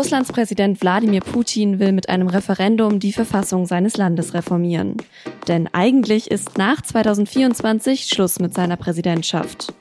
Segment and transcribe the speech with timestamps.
[0.00, 4.96] Russlands Präsident Wladimir Putin will mit einem Referendum die Verfassung seines Landes reformieren.
[5.46, 9.74] Denn eigentlich ist nach 2024 Schluss mit seiner Präsidentschaft.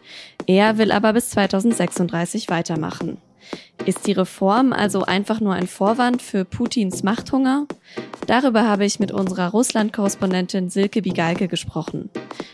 [0.46, 3.20] Er will aber bis 2036 weitermachen.
[3.86, 7.66] Ist die Reform also einfach nur ein Vorwand für Putins Machthunger?
[8.28, 12.10] Darüber habe ich mit unserer Russland-Korrespondentin Silke Bigalke gesprochen.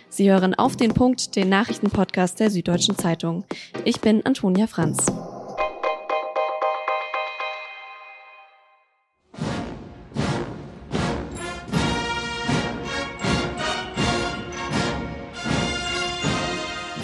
[0.08, 3.44] Sie hören auf den Punkt den Nachrichtenpodcast der Süddeutschen Zeitung.
[3.86, 5.08] Ich bin Antonia Franz.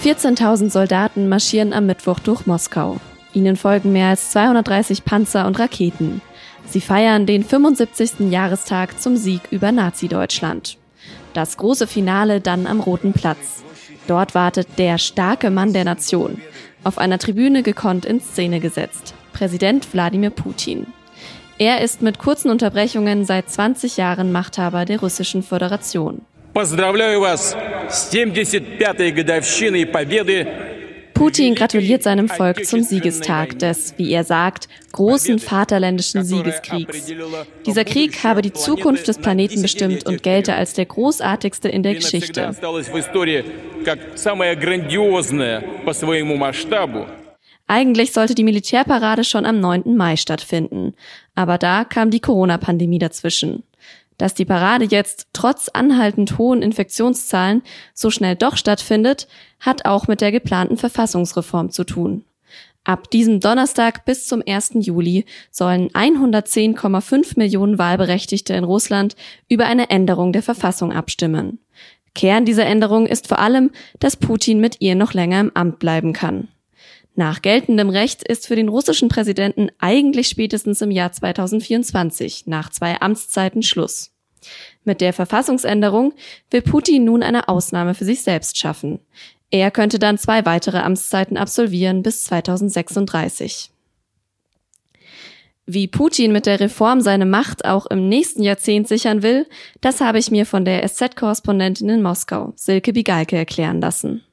[0.02, 2.98] Vierzehntausend Soldaten marschieren am Mittwoch durch Moskau.
[3.34, 6.22] Ihnen folgen mehr als 230 Panzer und Raketen.
[6.66, 8.32] Sie feiern den 75.
[8.32, 10.80] Jahrestag zum Sieg über Nazi-Deutschland.
[11.36, 13.64] Das große Finale dann am Roten Platz.
[14.08, 16.42] Dort wartet der starke Mann der Nation,
[16.84, 20.88] auf einer Tribüne gekonnt in Szene gesetzt, Präsident Wladimir Putin.
[21.60, 26.26] Er ist mit kurzen Unterbrechungen seit 20 Jahren Machthaber der Russischen Föderation.
[26.53, 27.57] Поздравляю вас
[27.91, 30.47] с 75-й годовщиной победы
[31.17, 37.11] Putin gratuliert seinem Volk zum Siegestag des, wie er sagt, großen vaterländischen Siegeskriegs.
[37.65, 41.95] Dieser Krieg habe die Zukunft des Planeten bestimmt und gelte als der großartigste in der
[41.95, 42.55] Geschichte.
[47.67, 49.97] Eigentlich sollte die Militärparade schon am 9.
[49.97, 50.93] Mai stattfinden,
[51.35, 53.63] aber da kam die Corona-Pandemie dazwischen.
[54.22, 57.64] Dass die Parade jetzt trotz anhaltend hohen Infektionszahlen
[57.96, 59.28] so schnell doch stattfindet,
[59.60, 62.24] hat auch mit der geplanten Verfassungsreform zu tun.
[62.84, 64.74] Ab diesem Donnerstag bis zum 1.
[64.76, 69.16] Juli sollen 110,5 Millionen Wahlberechtigte in Russland
[69.50, 71.58] über eine Änderung der Verfassung abstimmen.
[72.14, 76.14] Kern dieser Änderung ist vor allem, dass Putin mit ihr noch länger im Amt bleiben
[76.14, 76.48] kann.
[77.16, 83.02] Nach geltendem Recht ist für den russischen Präsidenten eigentlich spätestens im Jahr 2024 nach zwei
[83.02, 84.11] Amtszeiten Schluss.
[84.84, 86.14] Mit der Verfassungsänderung
[86.50, 89.00] will Putin nun eine Ausnahme für sich selbst schaffen.
[89.52, 93.72] Er könnte dann zwei weitere Amtszeiten absolvieren bis 2036.
[95.66, 99.48] Wie Putin mit der Reform seine Macht auch im nächsten Jahrzehnt sichern will,
[99.80, 104.24] das habe ich mir von der SZ-Korrespondentin in Moskau, Silke Bigalke, erklären lassen.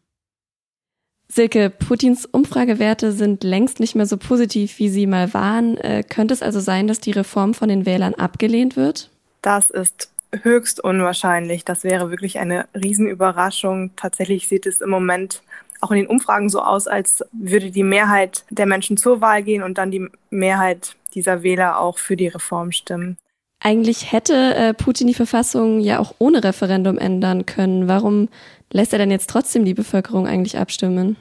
[1.30, 5.76] Silke, Putins Umfragewerte sind längst nicht mehr so positiv, wie sie mal waren.
[5.76, 9.10] Äh, könnte es also sein, dass die Reform von den Wählern abgelehnt wird?
[9.42, 11.64] Das ist höchst unwahrscheinlich.
[11.64, 13.90] Das wäre wirklich eine Riesenüberraschung.
[13.96, 15.42] Tatsächlich sieht es im Moment
[15.80, 19.62] auch in den Umfragen so aus, als würde die Mehrheit der Menschen zur Wahl gehen
[19.62, 23.16] und dann die Mehrheit dieser Wähler auch für die Reform stimmen.
[23.60, 27.88] Eigentlich hätte äh, Putin die Verfassung ja auch ohne Referendum ändern können.
[27.88, 28.28] Warum
[28.70, 31.16] lässt er denn jetzt trotzdem die Bevölkerung eigentlich abstimmen?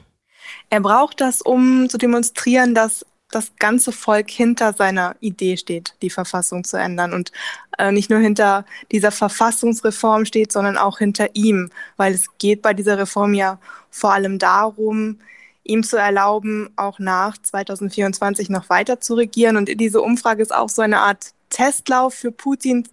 [0.70, 6.10] Er braucht das, um zu demonstrieren, dass das ganze Volk hinter seiner Idee steht, die
[6.10, 7.30] Verfassung zu ändern und
[7.78, 12.72] äh, nicht nur hinter dieser Verfassungsreform steht, sondern auch hinter ihm, weil es geht bei
[12.72, 13.58] dieser Reform ja
[13.90, 15.18] vor allem darum,
[15.64, 19.56] ihm zu erlauben, auch nach 2024 noch weiter zu regieren.
[19.56, 22.88] Und diese Umfrage ist auch so eine Art Testlauf für Putin.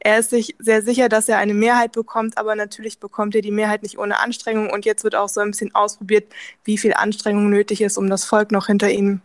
[0.00, 3.50] Er ist sich sehr sicher, dass er eine Mehrheit bekommt, aber natürlich bekommt er die
[3.52, 4.70] Mehrheit nicht ohne Anstrengung.
[4.70, 6.32] Und jetzt wird auch so ein bisschen ausprobiert,
[6.64, 9.20] wie viel Anstrengung nötig ist, um das Volk noch hinter ihm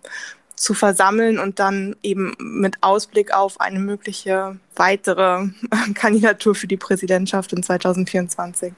[0.56, 5.48] zu versammeln und dann eben mit Ausblick auf eine mögliche weitere
[5.94, 8.74] Kandidatur für die Präsidentschaft in 2024.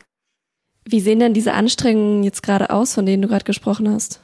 [0.88, 4.22] Wie sehen denn diese Anstrengungen jetzt gerade aus, von denen du gerade gesprochen hast?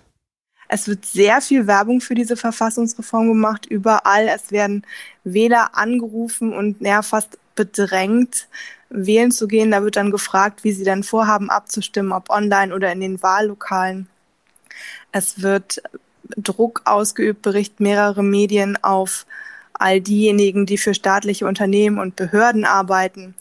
[0.73, 4.29] Es wird sehr viel Werbung für diese Verfassungsreform gemacht, überall.
[4.29, 4.85] Es werden
[5.25, 8.47] Wähler angerufen und ja, fast bedrängt,
[8.89, 9.71] wählen zu gehen.
[9.71, 14.07] Da wird dann gefragt, wie sie dann vorhaben abzustimmen, ob online oder in den Wahllokalen.
[15.11, 15.81] Es wird
[16.37, 19.25] Druck ausgeübt, berichten mehrere Medien auf
[19.73, 23.35] all diejenigen, die für staatliche Unternehmen und Behörden arbeiten.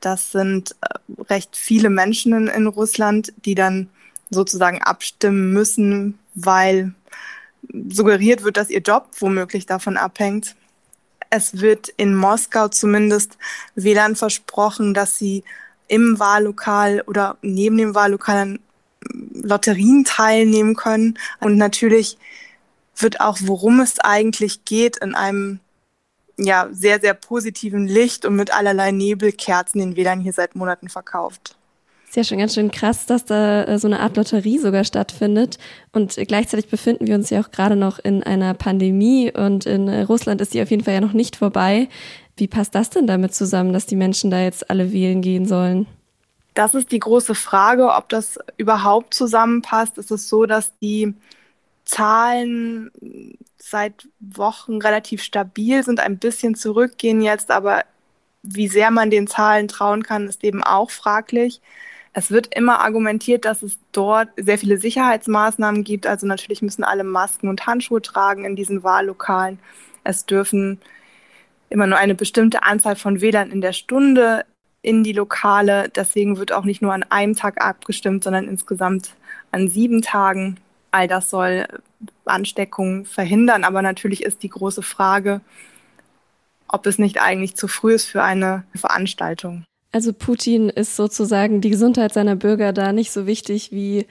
[0.00, 3.88] Das sind äh, recht viele Menschen in, in Russland, die dann
[4.30, 6.92] sozusagen abstimmen müssen, weil
[7.88, 10.54] suggeriert wird, dass ihr Job womöglich davon abhängt.
[11.30, 13.36] Es wird in Moskau zumindest
[13.74, 15.44] WLAN versprochen, dass sie
[15.88, 18.58] im Wahllokal oder neben dem Wahllokal
[19.02, 21.18] Lotterien teilnehmen können.
[21.40, 22.18] Und natürlich
[22.96, 25.60] wird auch, worum es eigentlich geht, in einem
[26.36, 31.56] ja, sehr, sehr positiven Licht und mit allerlei Nebelkerzen den WLAN hier seit Monaten verkauft.
[32.06, 35.58] Ist ja schon ganz schön krass, dass da äh, so eine Art Lotterie sogar stattfindet.
[35.92, 40.02] Und gleichzeitig befinden wir uns ja auch gerade noch in einer Pandemie und in äh,
[40.02, 41.88] Russland ist die auf jeden Fall ja noch nicht vorbei.
[42.36, 45.86] Wie passt das denn damit zusammen, dass die Menschen da jetzt alle wählen gehen sollen?
[46.58, 49.96] Das ist die große Frage, ob das überhaupt zusammenpasst.
[49.96, 51.14] Es ist so, dass die
[51.84, 52.90] Zahlen
[53.58, 57.84] seit Wochen relativ stabil, sind ein bisschen zurückgehen jetzt, aber
[58.42, 61.60] wie sehr man den Zahlen trauen kann, ist eben auch fraglich.
[62.12, 66.08] Es wird immer argumentiert, dass es dort sehr viele Sicherheitsmaßnahmen gibt.
[66.08, 69.60] Also natürlich müssen alle Masken und Handschuhe tragen in diesen Wahllokalen.
[70.02, 70.80] Es dürfen
[71.70, 74.44] immer nur eine bestimmte Anzahl von Wählern in der Stunde
[74.82, 75.88] in die Lokale.
[75.94, 79.14] Deswegen wird auch nicht nur an einem Tag abgestimmt, sondern insgesamt
[79.52, 80.58] an sieben Tagen.
[80.90, 81.66] All das soll
[82.24, 83.64] Ansteckungen verhindern.
[83.64, 85.40] Aber natürlich ist die große Frage,
[86.68, 89.64] ob es nicht eigentlich zu früh ist für eine Veranstaltung.
[89.90, 94.06] Also Putin ist sozusagen die Gesundheit seiner Bürger da nicht so wichtig wie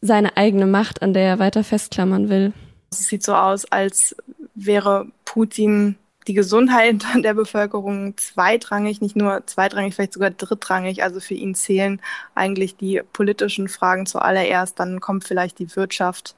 [0.00, 2.52] seine eigene Macht, an der er weiter festklammern will.
[2.92, 4.16] Es sieht so aus, als
[4.54, 5.96] wäre Putin
[6.30, 11.02] die Gesundheit der Bevölkerung zweitrangig, nicht nur zweitrangig, vielleicht sogar drittrangig.
[11.02, 12.00] Also für ihn zählen
[12.36, 16.36] eigentlich die politischen Fragen zuallererst, dann kommt vielleicht die Wirtschaft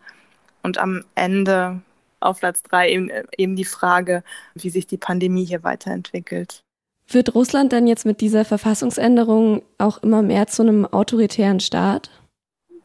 [0.62, 1.82] und am Ende
[2.20, 4.22] auf Platz drei eben, eben die Frage,
[4.54, 6.62] wie sich die Pandemie hier weiterentwickelt.
[7.08, 12.10] Wird Russland denn jetzt mit dieser Verfassungsänderung auch immer mehr zu einem autoritären Staat?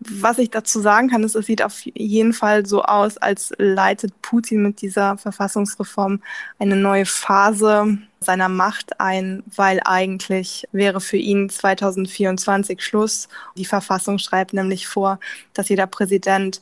[0.10, 4.22] Was ich dazu sagen kann, ist, es sieht auf jeden Fall so aus, als leitet
[4.22, 6.22] Putin mit dieser Verfassungsreform
[6.60, 13.28] eine neue Phase seiner Macht ein, weil eigentlich wäre für ihn 2024 Schluss.
[13.58, 15.20] Die Verfassung schreibt nämlich vor,
[15.54, 16.62] dass jeder Präsident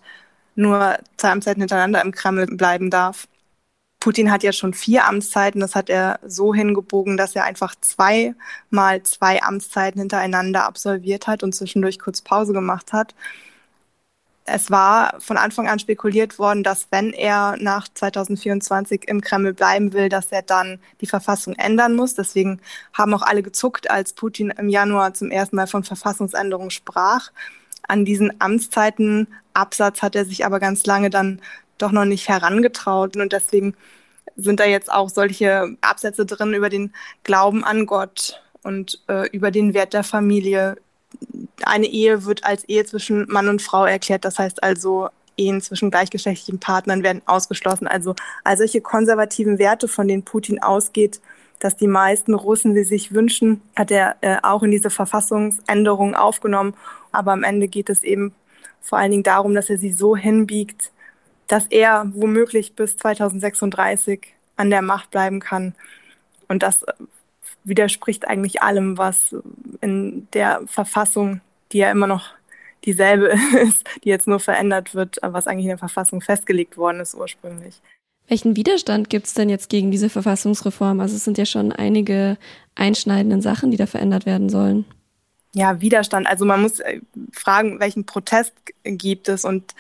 [0.56, 3.28] nur zwei Amtszeiten hintereinander im Kreml bleiben darf.
[4.06, 5.60] Putin hat ja schon vier Amtszeiten.
[5.60, 11.56] Das hat er so hingebogen, dass er einfach zweimal zwei Amtszeiten hintereinander absolviert hat und
[11.56, 13.16] zwischendurch kurz Pause gemacht hat.
[14.44, 19.92] Es war von Anfang an spekuliert worden, dass wenn er nach 2024 im Kreml bleiben
[19.92, 22.14] will, dass er dann die Verfassung ändern muss.
[22.14, 22.62] Deswegen
[22.94, 27.32] haben auch alle gezuckt, als Putin im Januar zum ersten Mal von Verfassungsänderung sprach.
[27.88, 31.42] An diesen Amtszeitenabsatz hat er sich aber ganz lange dann
[31.78, 33.18] doch noch nicht herangetraut.
[33.18, 33.76] Und deswegen
[34.36, 36.94] sind da jetzt auch solche Absätze drin über den
[37.24, 40.78] Glauben an Gott und äh, über den Wert der Familie.
[41.64, 44.26] Eine Ehe wird als Ehe zwischen Mann und Frau erklärt.
[44.26, 47.88] Das heißt also, Ehen zwischen gleichgeschlechtlichen Partnern werden ausgeschlossen.
[47.88, 51.22] Also all solche konservativen Werte, von denen Putin ausgeht,
[51.66, 56.76] dass die meisten Russen sie sich wünschen, hat er äh, auch in diese Verfassungsänderung aufgenommen.
[57.12, 58.36] Aber am Ende geht es eben
[58.82, 60.92] vor allen Dingen darum, dass er sie so hinbiegt,
[61.48, 64.28] dass er womöglich bis 2036
[64.58, 65.74] an der Macht bleiben kann.
[66.48, 66.86] Und das
[67.64, 69.36] widerspricht eigentlich allem, was
[69.82, 71.42] in der Verfassung,
[71.72, 72.30] die ja immer noch
[72.86, 77.16] dieselbe ist, die jetzt nur verändert wird, was eigentlich in der Verfassung festgelegt worden ist
[77.16, 77.82] ursprünglich.
[78.28, 81.00] Welchen Widerstand gibt es denn jetzt gegen diese Verfassungsreform?
[81.00, 82.38] Also es sind ja schon einige
[82.74, 84.86] einschneidende Sachen, die da verändert werden sollen.
[85.54, 86.28] Ja, Widerstand.
[86.28, 87.00] Also man muss äh,
[87.32, 89.74] fragen, welchen Protest gibt es und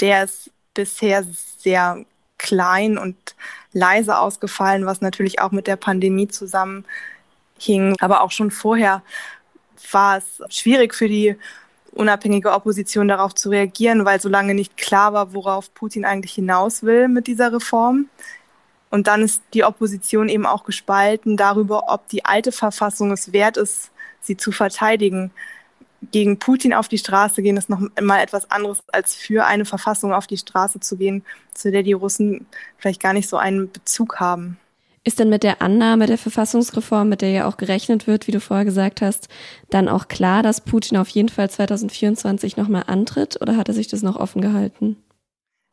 [0.00, 1.24] der ist bisher
[1.58, 2.04] sehr
[2.38, 3.16] klein und
[3.72, 7.96] leise ausgefallen, was natürlich auch mit der Pandemie zusammenhing.
[8.00, 9.02] Aber auch schon vorher
[9.90, 11.36] war es schwierig für die
[11.92, 17.08] unabhängige Opposition darauf zu reagieren, weil solange nicht klar war, worauf Putin eigentlich hinaus will
[17.08, 18.06] mit dieser Reform.
[18.90, 23.56] Und dann ist die Opposition eben auch gespalten darüber, ob die alte Verfassung es wert
[23.56, 23.90] ist,
[24.20, 25.30] sie zu verteidigen
[26.12, 30.12] gegen Putin auf die Straße gehen, ist noch mal etwas anderes, als für eine Verfassung
[30.12, 32.46] auf die Straße zu gehen, zu der die Russen
[32.78, 34.58] vielleicht gar nicht so einen Bezug haben.
[35.04, 38.40] Ist denn mit der Annahme der Verfassungsreform, mit der ja auch gerechnet wird, wie du
[38.40, 39.28] vorher gesagt hast,
[39.70, 43.88] dann auch klar, dass Putin auf jeden Fall 2024 nochmal antritt oder hat er sich
[43.88, 44.96] das noch offen gehalten?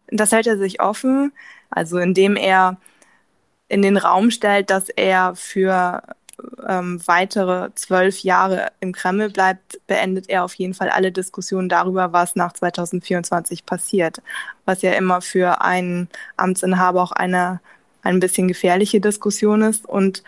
[0.08, 1.34] Das hält er sich offen,
[1.70, 2.78] also indem er
[3.68, 6.04] in den Raum stellt, dass er für
[6.68, 12.14] ähm, weitere zwölf Jahre im Kreml bleibt, beendet er auf jeden Fall alle Diskussionen darüber,
[12.14, 14.22] was nach 2024 passiert.
[14.66, 17.62] Was ja immer für einen Amtsinhaber auch eine
[18.06, 19.86] ein bisschen gefährliche Diskussion ist.
[19.86, 20.24] Und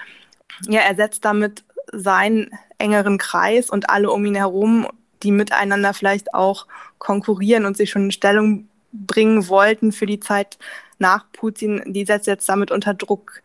[0.68, 4.88] ja, er setzt damit seinen engeren Kreis und alle um ihn herum,
[5.24, 6.68] die miteinander vielleicht auch
[6.98, 10.58] konkurrieren und sich schon in Stellung bringen wollten für die Zeit
[11.00, 13.42] nach Putin, die setzt jetzt damit unter Druck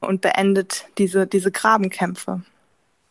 [0.00, 2.42] und beendet diese, diese Grabenkämpfe.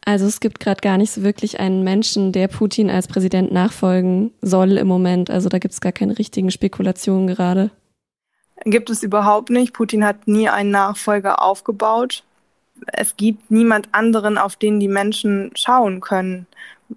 [0.05, 4.31] Also es gibt gerade gar nicht so wirklich einen Menschen, der Putin als Präsident nachfolgen
[4.41, 5.29] soll im Moment.
[5.29, 7.69] Also da gibt es gar keine richtigen Spekulationen gerade.
[8.65, 9.73] Gibt es überhaupt nicht.
[9.73, 12.23] Putin hat nie einen Nachfolger aufgebaut.
[12.87, 16.47] Es gibt niemand anderen, auf den die Menschen schauen können.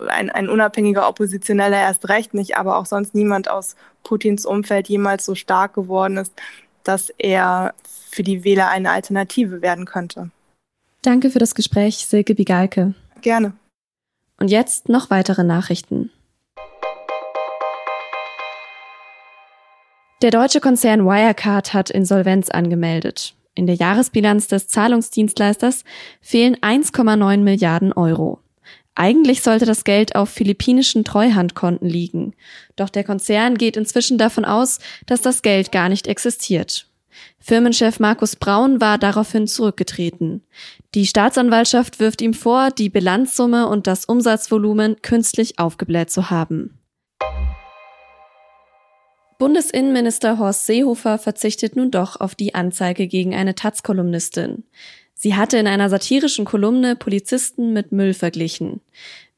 [0.08, 5.24] Ein, ein unabhängiger Oppositioneller erst recht nicht, aber auch sonst niemand aus Putins Umfeld jemals
[5.24, 6.32] so stark geworden ist,
[6.82, 7.74] dass er
[8.10, 10.30] für die Wähler eine Alternative werden könnte.
[11.02, 12.94] Danke für das Gespräch, Silke Bigalke.
[13.20, 13.52] Gerne.
[14.38, 16.10] Und jetzt noch weitere Nachrichten.
[20.22, 23.34] Der deutsche Konzern Wirecard hat Insolvenz angemeldet.
[23.56, 25.82] In der Jahresbilanz des Zahlungsdienstleisters
[26.20, 28.38] fehlen 1,9 Milliarden Euro.
[28.94, 32.34] Eigentlich sollte das Geld auf philippinischen Treuhandkonten liegen.
[32.76, 36.86] Doch der Konzern geht inzwischen davon aus, dass das Geld gar nicht existiert.
[37.40, 40.44] Firmenchef Markus Braun war daraufhin zurückgetreten.
[40.94, 46.78] Die Staatsanwaltschaft wirft ihm vor, die Bilanzsumme und das Umsatzvolumen künstlich aufgebläht zu haben.
[49.42, 54.62] Bundesinnenminister Horst Seehofer verzichtet nun doch auf die Anzeige gegen eine Taz-Kolumnistin.
[55.14, 58.80] Sie hatte in einer satirischen Kolumne Polizisten mit Müll verglichen.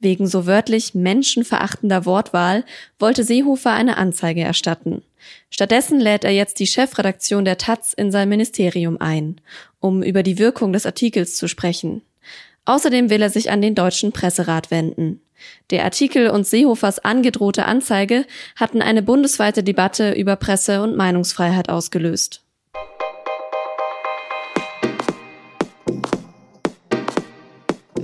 [0.00, 2.66] Wegen so wörtlich menschenverachtender Wortwahl
[2.98, 5.00] wollte Seehofer eine Anzeige erstatten.
[5.48, 9.40] Stattdessen lädt er jetzt die Chefredaktion der Taz in sein Ministerium ein,
[9.80, 12.02] um über die Wirkung des Artikels zu sprechen.
[12.64, 15.20] Außerdem will er sich an den Deutschen Presserat wenden.
[15.70, 18.24] Der Artikel und Seehofers angedrohte Anzeige
[18.56, 22.43] hatten eine bundesweite Debatte über Presse- und Meinungsfreiheit ausgelöst.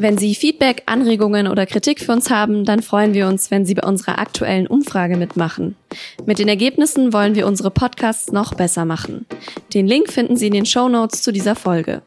[0.00, 3.74] Wenn Sie Feedback, Anregungen oder Kritik für uns haben, dann freuen wir uns, wenn Sie
[3.74, 5.76] bei unserer aktuellen Umfrage mitmachen.
[6.24, 9.26] Mit den Ergebnissen wollen wir unsere Podcasts noch besser machen.
[9.74, 12.00] Den Link finden Sie in den Show Notes zu dieser Folge.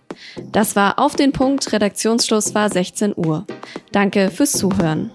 [0.51, 3.45] Das war auf den Punkt, Redaktionsschluss war 16 Uhr.
[3.91, 5.11] Danke fürs Zuhören.